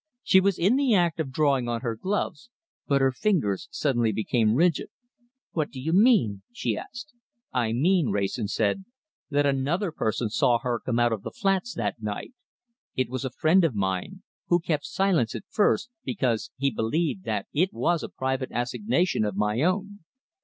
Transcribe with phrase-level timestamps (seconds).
[0.23, 2.49] She was in the act of drawing on her gloves,
[2.87, 4.89] but her fingers suddenly became rigid.
[5.51, 7.13] "What do you mean?" she asked.
[7.53, 8.83] "I mean," Wrayson said,
[9.29, 12.33] "that another person saw her come out of the flats that night.
[12.95, 17.45] It was a friend of mine, who kept silence at first because he believed that
[17.53, 19.99] it was a private assignation of my own.